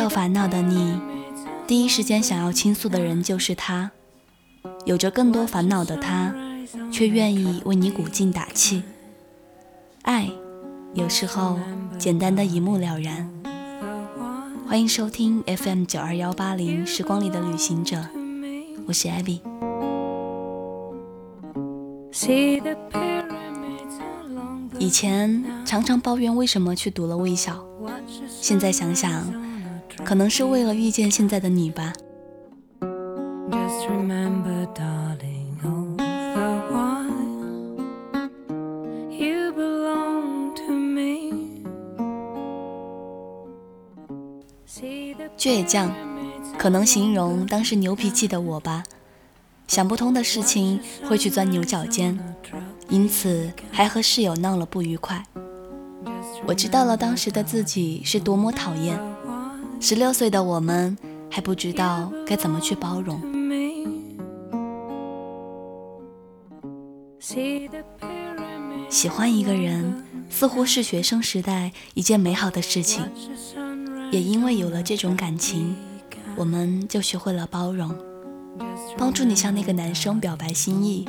[0.00, 0.98] 到烦恼的你，
[1.66, 3.90] 第一时间想要倾诉的人就是他；
[4.86, 6.34] 有着更多烦恼的他，
[6.90, 8.82] 却愿意为你鼓劲打气。
[10.00, 10.30] 爱，
[10.94, 11.60] 有时候
[11.98, 13.30] 简单的一目了然。
[14.66, 18.02] 欢迎收听 FM 九二幺八零时光里的旅行者，
[18.86, 19.40] 我是 Abby。
[24.78, 27.62] 以前常常抱怨为什么去读了微小，
[28.40, 29.49] 现在想想，
[30.04, 31.92] 可能是为了遇见现在的你吧。
[33.50, 37.10] Just remember, darling, all the while
[39.10, 41.62] you belong to me.
[45.36, 45.94] 倔强，
[46.58, 48.82] 可能形容当时牛脾气的我吧。
[49.66, 52.18] 想不通的事情会去钻牛角尖，
[52.88, 55.24] 因此还和室友闹了不愉快。
[56.46, 58.98] 我知道了当时的自己是多么讨厌。
[59.82, 60.96] 十六岁的我们
[61.30, 63.18] 还不知道该怎么去包容。
[68.90, 73.02] 喜欢一个人似乎是学生时代一件美好的事情，
[74.12, 75.74] 也因为有了这种感情，
[76.36, 77.96] 我们就学会了包容。
[78.98, 81.08] 帮助你向那个男生表白心意，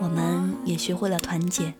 [0.00, 1.74] 我们也学会了团结。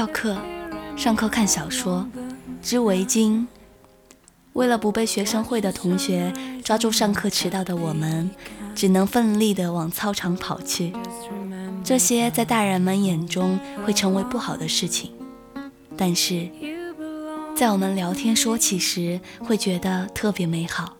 [0.00, 0.34] 翘课，
[0.96, 2.08] 上课看小说，
[2.62, 3.44] 织围巾。
[4.54, 6.32] 为了不被学生会的同学
[6.64, 8.30] 抓住上课迟到的我们，
[8.74, 10.94] 只能奋力地往操场跑去。
[11.84, 15.12] 这些在大人们眼中会成为不好的事情，
[15.98, 16.48] 但是。
[17.54, 20.96] 在我们聊天说起时，会觉得特别美好。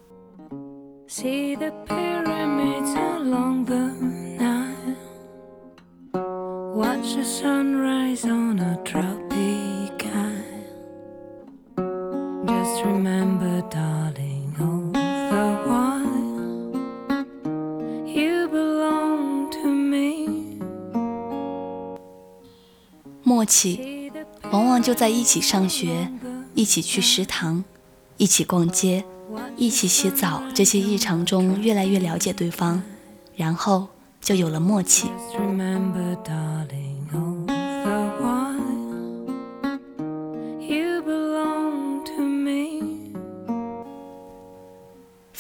[1.09, 2.85] see the pyramid
[3.17, 4.20] along the
[23.23, 24.13] 默契，
[24.51, 26.13] 往往就在一起上学。
[26.53, 27.65] 一起去食堂，
[28.19, 29.05] 一起逛街，
[29.57, 32.83] 一起洗澡，这些日常中越来越了解对方，
[33.37, 33.89] 然后
[34.21, 35.09] 就有了默契。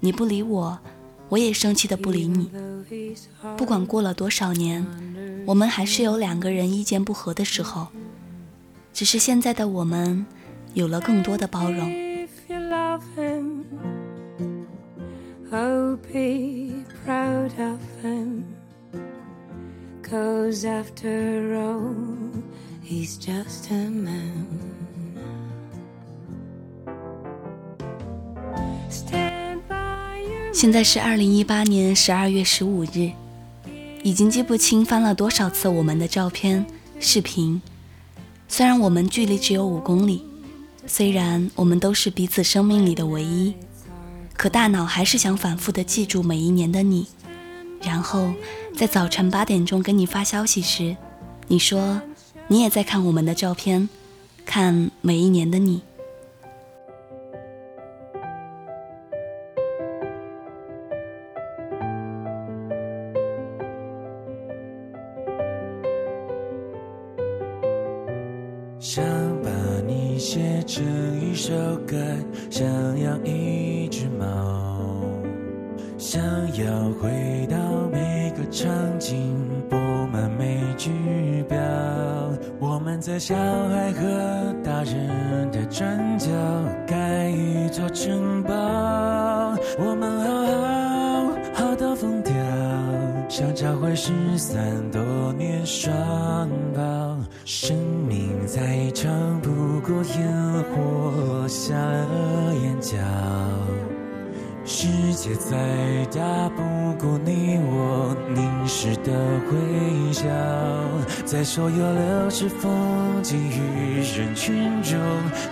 [0.00, 0.78] 你不理我
[1.28, 2.50] 我也生气的不理你
[3.56, 4.84] 不管过了多少年
[5.46, 7.88] 我们还是有两个人意见不合的时候
[8.92, 10.24] 只是现在的我们
[10.74, 12.08] 有了更多的包容
[16.02, 18.44] be proud of him.
[20.02, 21.94] Cause after all,
[22.82, 24.67] he's just a man.
[30.58, 33.12] 现在是二零一八年十二月十五日，
[34.02, 36.66] 已经记不清翻了多少次我们的照片、
[36.98, 37.62] 视频。
[38.48, 40.24] 虽然我们距离只有五公里，
[40.84, 43.54] 虽然我们都是彼此生命里的唯一。
[44.36, 47.06] 可大脑还是想反复的记住每一年的你，
[47.80, 48.32] 然后
[48.76, 50.96] 在早晨八点钟给你发消息时，
[51.46, 52.02] 你说
[52.48, 53.88] 你也在看我们的照片，
[54.44, 55.82] 看每一年的你。
[68.90, 69.04] 想
[69.42, 69.50] 把
[69.86, 70.82] 你写成
[71.20, 71.52] 一首
[71.86, 71.94] 歌，
[72.48, 72.66] 想
[72.98, 74.80] 养一只猫，
[75.98, 76.22] 想
[76.56, 77.58] 要回到
[77.92, 78.66] 每个场
[78.98, 79.36] 景，
[79.68, 79.76] 布
[80.10, 80.90] 满每句
[81.50, 81.58] 表。
[82.58, 86.30] 我们在小孩和大人的转角，
[86.86, 89.27] 盖一座城堡。
[93.38, 94.58] 想找回失散
[94.90, 95.00] 多
[95.34, 95.96] 年双
[96.74, 97.16] 胞。
[97.44, 97.76] 生
[98.08, 100.28] 命再长不过烟
[100.64, 102.96] 火下了眼角。
[104.64, 105.56] 世界再
[106.06, 106.62] 大不
[106.98, 109.12] 过你我凝视的
[109.52, 110.24] 微笑，
[111.24, 114.98] 在所有流逝风景与人群中，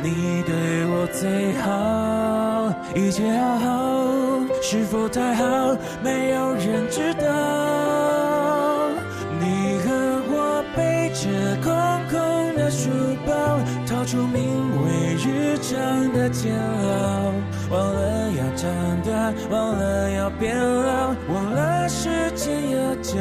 [0.03, 2.46] 你对我最好。
[2.95, 4.07] 一切好好，
[4.63, 5.45] 是否太好？
[6.03, 7.27] 没有人知道。
[9.39, 9.93] 你和
[10.29, 11.29] 我背着
[11.63, 11.73] 空
[12.11, 12.91] 空的书
[13.27, 13.33] 包，
[13.87, 14.43] 逃出名
[14.83, 17.33] 为日常的煎熬，
[17.71, 18.71] 忘了要长
[19.03, 23.21] 大，忘了要变老，忘了时间有脚。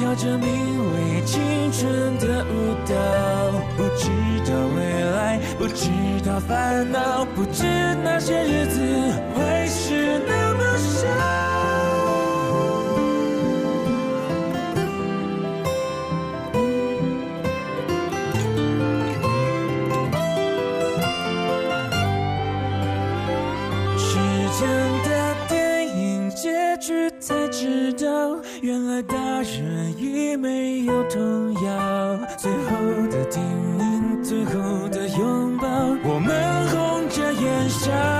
[0.00, 0.48] 跳着名
[0.94, 2.94] 为青春的舞蹈，
[3.76, 4.08] 不知
[4.50, 5.90] 道未来，不知
[6.24, 7.66] 道烦恼，不知
[8.02, 8.80] 那些日子
[9.34, 11.49] 会是那么少。
[29.98, 32.70] 已没有童谣最后
[33.10, 33.42] 的叮
[33.78, 35.68] 咛最后的拥抱
[36.04, 38.19] 我们红着眼笑